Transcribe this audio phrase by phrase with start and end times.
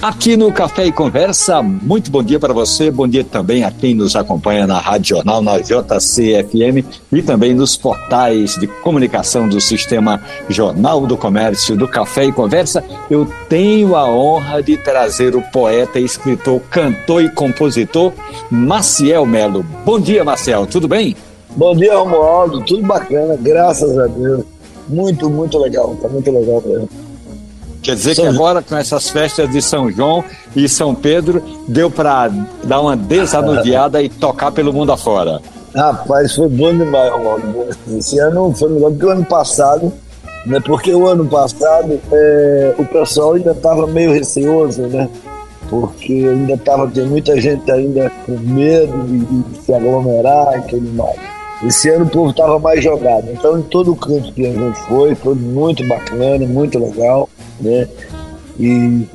[0.00, 3.94] Aqui no Café e Conversa, muito bom dia para você, bom dia também a quem
[3.94, 10.20] nos acompanha na Rádio Jornal, na JCFM e também nos portais de comunicação do Sistema
[10.48, 12.82] Jornal do Comércio do Café e Conversa.
[13.10, 18.12] Eu tenho a honra de trazer o poeta, escritor, cantor e compositor
[18.50, 19.62] Maciel Melo.
[19.84, 21.14] Bom dia, Maciel, tudo bem?
[21.58, 24.44] Bom dia, Romualdo, tudo bacana, graças a Deus.
[24.88, 26.88] Muito, muito legal, tá muito legal mesmo.
[27.82, 30.22] Quer dizer São que agora, com essas festas de São João
[30.54, 32.30] e São Pedro, deu para
[32.62, 35.40] dar uma desanuviada e tocar pelo mundo afora.
[35.74, 37.66] Rapaz, foi bom demais, Romualdo.
[37.88, 39.92] Esse ano foi melhor do que o ano passado,
[40.46, 40.60] né?
[40.64, 45.08] porque o ano passado é, o pessoal ainda estava meio receoso, né?
[45.68, 50.88] Porque ainda estava, tinha muita gente ainda com medo de, de se aglomerar e tudo
[50.92, 51.37] mais.
[51.64, 53.28] Esse ano o povo estava mais jogado.
[53.32, 57.28] Então, em todo canto que a gente foi, foi muito bacana, muito legal
[57.60, 57.88] né?
[58.58, 59.06] E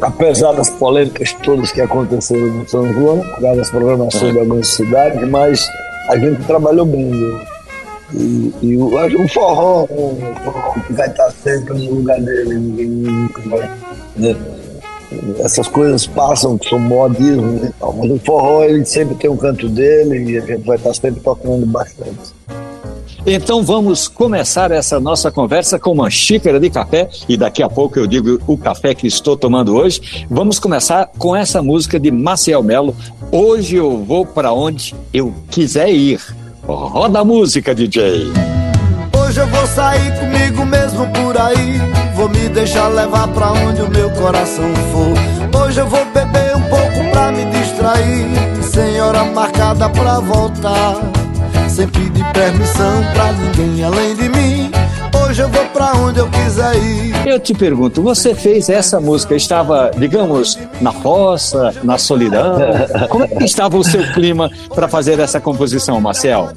[0.00, 5.28] apesar das polêmicas todas que aconteceram no São João, causa das programações de algumas cidades,
[5.28, 5.68] mas
[6.08, 7.06] a gente trabalhou bem.
[7.06, 7.46] Né?
[8.14, 13.42] E, e o, o forró, o forró vai estar sempre no lugar dele, ninguém nunca
[13.48, 13.70] vai.
[14.16, 14.36] Né?
[15.38, 19.36] Essas coisas passam, que são modismo e tal, mas o forró ele sempre tem um
[19.36, 22.34] canto dele e a gente vai estar sempre tocando bastante.
[23.26, 27.98] Então vamos começar essa nossa conversa com uma xícara de café e daqui a pouco
[27.98, 30.26] eu digo o café que estou tomando hoje.
[30.28, 32.94] Vamos começar com essa música de Maciel Melo.
[33.32, 36.20] Hoje eu vou para onde eu quiser ir.
[36.66, 38.26] Roda a música, DJ.
[39.18, 41.80] Hoje eu vou sair comigo mesmo por aí.
[42.14, 45.60] Vou me deixar levar pra onde o meu coração for.
[45.60, 48.26] Hoje eu vou beber um pouco pra me distrair.
[48.62, 50.96] Sem hora marcada pra voltar
[51.74, 54.70] sem pedir permissão pra ninguém além de mim.
[55.26, 57.26] Hoje eu vou pra onde eu quiser ir.
[57.26, 62.58] Eu te pergunto, você fez essa música, estava, digamos, na fossa, na solidão?
[63.08, 66.50] Como é que estava o seu clima para fazer essa composição, Marcel?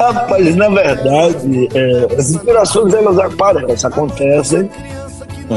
[0.00, 4.70] Rapaz, na verdade, é, as inspirações elas aparecem, acontecem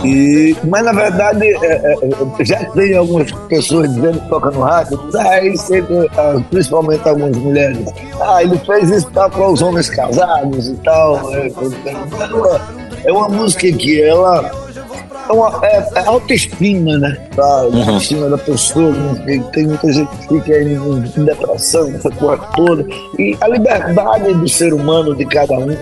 [0.04, 5.00] e, mas na verdade, é, é, já tem algumas pessoas dizendo que toca no rádio,
[5.16, 10.76] ah, sempre, ah, principalmente algumas mulheres, ah, ele fez isso para os homens casados e
[10.78, 11.34] tal.
[11.36, 11.52] É,
[13.06, 14.63] é uma música que ela é,
[15.32, 17.18] uma, é, é autoestima, né?
[17.36, 17.80] Pra, uhum.
[17.80, 18.94] Autoestima da pessoa.
[19.54, 22.86] Tem muita gente que fica aí em, em depressão, essa coisa toda.
[23.18, 25.76] E a liberdade do ser humano, de cada um,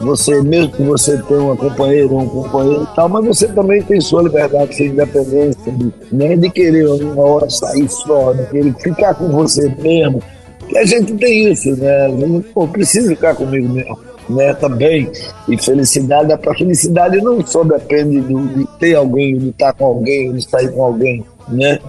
[0.00, 4.00] você, mesmo que você tenha uma companheira, um companheiro e tal, mas você também tem
[4.00, 9.14] sua liberdade, sua independência, de, né, de querer uma hora sair só, de querer ficar
[9.14, 10.22] com você mesmo.
[10.70, 12.08] E a gente tem isso, né?
[12.54, 13.98] Pô, preciso ficar comigo mesmo.
[14.28, 15.10] Né, também.
[15.48, 20.32] E felicidade, a felicidade não só depende de, de ter alguém, de estar com alguém,
[20.32, 21.80] de sair com alguém, né?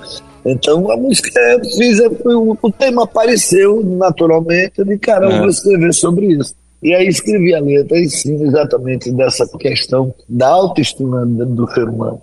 [0.43, 5.39] Então a música eu fiz, o, o tema apareceu naturalmente, eu disse, caramba, é.
[5.39, 6.55] vou escrever sobre isso.
[6.81, 12.21] E aí escrevi a letra em cima exatamente dessa questão da autoestima do ser humano.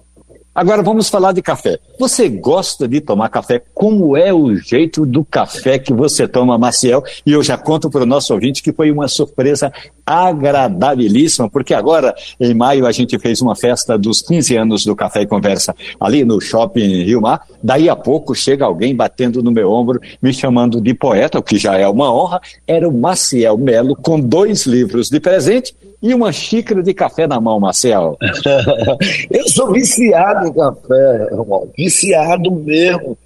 [0.59, 1.79] Agora vamos falar de café.
[2.01, 3.63] Você gosta de tomar café?
[3.73, 7.05] Como é o jeito do café que você toma, Maciel?
[7.25, 9.73] E eu já conto para o nosso ouvinte que foi uma surpresa
[10.05, 15.23] agradabilíssima, porque agora, em maio, a gente fez uma festa dos 15 anos do Café
[15.23, 17.41] e Conversa ali no shopping Rio Mar.
[17.63, 21.57] Daí a pouco chega alguém batendo no meu ombro, me chamando de poeta, o que
[21.57, 22.41] já é uma honra.
[22.67, 27.41] Era o Maciel Melo com dois livros de presente e uma xícara de café na
[27.41, 28.17] mão, Marcel?
[29.31, 31.69] eu sou viciado em café, irmão.
[31.77, 33.19] Viciado mesmo.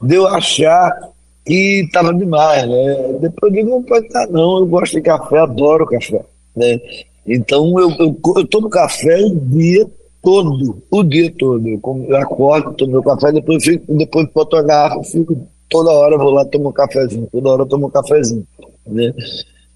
[0.00, 0.96] De eu achar
[1.44, 3.18] que estava demais, né?
[3.20, 4.58] Depois eu digo, não pode estar, não.
[4.58, 6.24] Eu gosto de café, adoro café.
[6.56, 6.80] Né?
[7.26, 9.86] Então eu, eu, eu tomo café o dia
[10.22, 11.66] todo, o dia todo.
[11.66, 15.36] Eu, eu acordo, tomo meu café, depois fico, depois boto a garrafa, fico
[15.68, 18.46] toda hora, vou lá tomo um cafezinho, toda hora eu tomo um cafezinho.
[18.86, 19.12] Né?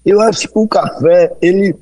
[0.05, 1.75] Eu acho que o café, ele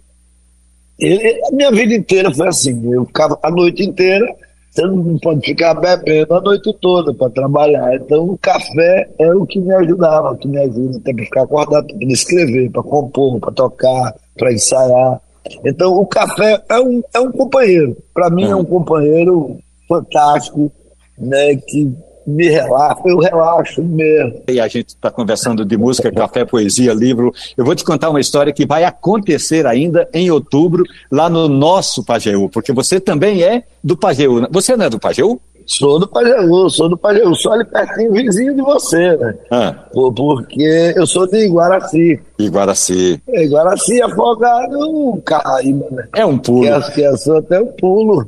[0.99, 2.91] ele, a minha vida inteira foi assim.
[2.91, 4.25] Eu ficava a noite inteira,
[4.69, 7.95] você não pode ficar bebendo a noite toda para trabalhar.
[7.95, 11.43] Então o café é o que me ajudava, o que me ajuda até para ficar
[11.43, 15.21] acordado, para escrever, para compor, para tocar, para ensaiar.
[15.65, 17.97] Então o café é um, é um companheiro.
[18.13, 19.57] Para mim é um companheiro
[19.87, 20.71] fantástico,
[21.17, 21.93] né, que
[22.25, 24.41] me relaxa, eu relaxo mesmo.
[24.47, 27.33] E a gente está conversando de música, café, poesia, livro.
[27.57, 32.03] Eu vou te contar uma história que vai acontecer ainda em outubro, lá no nosso
[32.03, 34.41] Pajeú, porque você também é do Pajeú.
[34.41, 34.47] Né?
[34.51, 35.39] Você não é do Pajeú?
[35.65, 39.33] Sou do Pajeú, sou do Pajeú, sou ali pertinho, vizinho de você, né?
[39.49, 39.75] Ah.
[39.93, 42.19] Porque eu sou de Guaraci.
[42.45, 43.21] Iguaraci.
[43.27, 46.07] É, Iguaraci, afogado, Caraíba, né?
[46.15, 46.81] É um pulo.
[46.83, 48.27] Que, que é só até um pulo.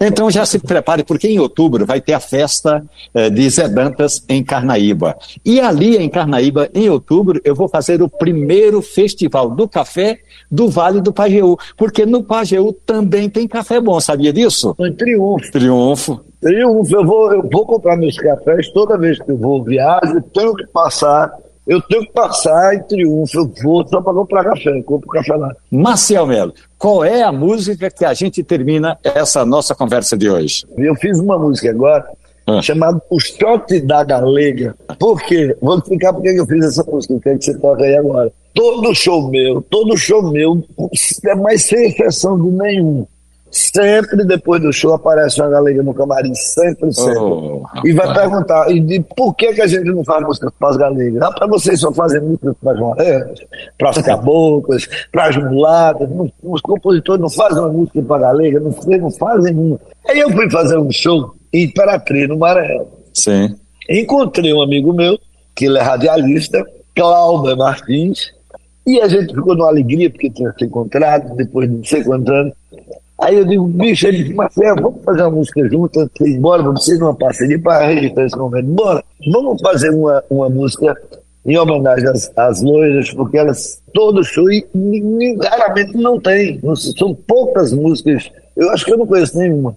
[0.00, 0.06] É.
[0.06, 2.84] Então já se prepare, porque em outubro vai ter a festa
[3.14, 5.16] eh, de Zé Dantas em Carnaíba.
[5.44, 10.18] E ali em Carnaíba, em outubro, eu vou fazer o primeiro festival do café
[10.50, 11.56] do Vale do Pajeú.
[11.76, 14.74] Porque no Pajeú também tem café bom, sabia disso?
[14.78, 15.52] Em Triunfo.
[15.52, 16.20] Triunfo.
[16.40, 20.22] Triunfo, eu vou, eu vou comprar meus cafés toda vez que eu vou viagem, eu
[20.22, 21.30] tenho que passar
[21.70, 25.36] eu tenho que passar em triunfo, eu vou só para comprar café, eu compro café
[25.36, 25.54] lá.
[25.70, 30.66] Marcial Melo, qual é a música que a gente termina essa nossa conversa de hoje?
[30.76, 32.04] Eu fiz uma música agora
[32.44, 32.60] ah.
[32.60, 34.74] chamada O Shot da Galega.
[34.98, 35.56] Por quê?
[35.62, 37.96] Vou explicar por que eu fiz essa música, o que, é que você toca aí
[37.96, 38.32] agora.
[38.52, 40.60] Todo show meu, todo show meu,
[41.40, 43.06] mas sem exceção de nenhum
[43.60, 47.18] Sempre depois do show aparece uma galega no camarim, sempre, sempre.
[47.18, 50.70] Oh, e vai perguntar, e de por que, que a gente não faz música para
[50.70, 51.22] as galegas?
[51.22, 53.40] Ah, para vocês só fazem música para as morenas,
[53.76, 56.08] para as caboclas, para as mulatas,
[56.42, 59.78] os compositores não fazem uma música para a galega, não, não fazem uma.
[60.08, 62.86] Aí eu fui fazer um show em Imperatriz, no Maranhão.
[63.12, 63.56] Sim.
[63.90, 65.18] Encontrei um amigo meu,
[65.54, 66.64] que ele é radialista,
[66.94, 68.32] Cláudio Martins,
[68.86, 72.32] e a gente ficou numa alegria, porque tinha se encontrado, depois de não sei quantos
[72.32, 72.54] anos.
[73.20, 77.02] Aí eu digo, bicho, ele disse, Marcelo, vamos fazer uma música junto, bora, vamos fazer
[77.02, 78.66] uma parceria para registrar esse momento.
[78.68, 80.96] Bora, vamos fazer uma, uma música
[81.44, 84.66] em homenagem às, às loiras, porque elas, todo show, e,
[85.42, 86.60] raramente não tem,
[86.98, 89.76] são poucas músicas, eu acho que eu não conheço nenhuma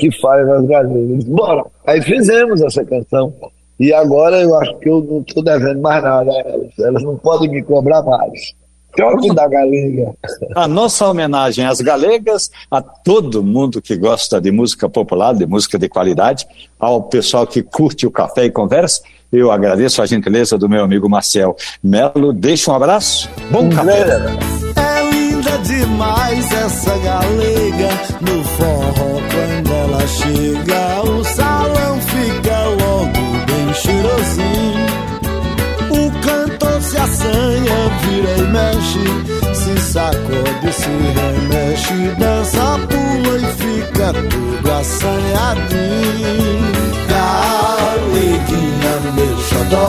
[0.00, 1.24] que fale nas galinhas.
[1.24, 3.32] Bora, aí fizemos essa canção.
[3.78, 6.78] E agora eu acho que eu não estou devendo mais nada a elas.
[6.78, 8.54] Elas não podem me cobrar mais.
[8.96, 10.12] Choque da galega.
[10.54, 15.78] A nossa homenagem às galegas, a todo mundo que gosta de música popular, de música
[15.78, 16.46] de qualidade,
[16.78, 19.02] ao pessoal que curte o café e conversa.
[19.32, 22.32] Eu agradeço a gentileza do meu amigo Marcel Melo.
[22.32, 23.30] Deixa um abraço.
[23.50, 24.00] Bom café.
[24.76, 27.88] É linda demais essa galega
[28.20, 31.19] no forró quando ela chega.
[38.02, 39.04] Vira e mexe,
[39.54, 46.70] se sacode, se remexe, dança, pula e fica tudo assanhadinho.
[47.08, 49.88] Galeguinha, meu xodó,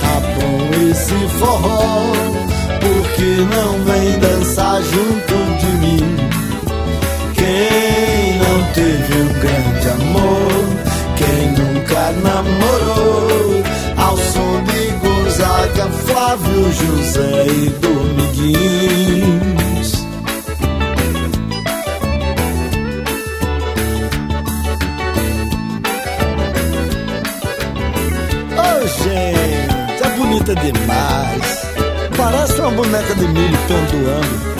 [0.00, 0.58] tá bom
[0.90, 1.82] esse forró,
[2.80, 5.41] porque não vem dançar junto
[30.52, 31.66] bonita demais.
[32.16, 34.52] Parece uma boneca de milho pendoando.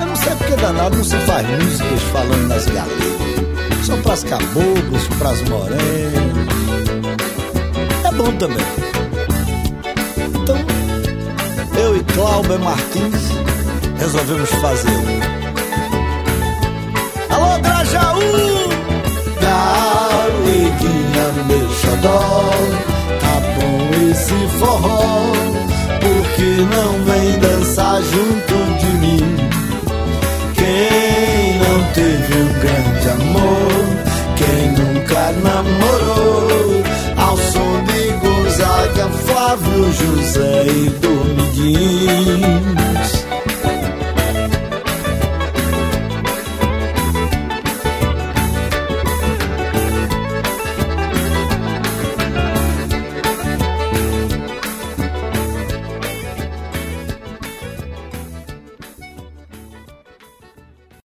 [0.00, 3.86] Eu não sei porque danado não se faz músicas falando nas galinhas.
[3.86, 6.42] Só pras caboclos, pras morenas
[8.16, 8.66] bom também.
[10.18, 10.56] Então,
[11.78, 13.30] eu e Cláudio Martins
[13.98, 14.90] resolvemos fazer.
[17.30, 18.20] Alô, Grajaú!
[19.40, 22.91] Galeguinha, meu xodó,
[24.12, 25.32] esse forró,
[26.00, 28.51] porque não vem dançar junto